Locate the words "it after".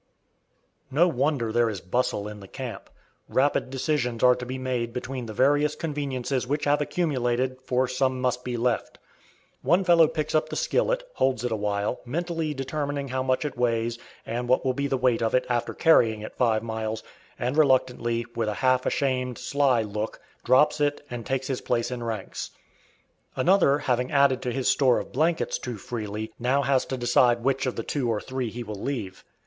15.35-15.71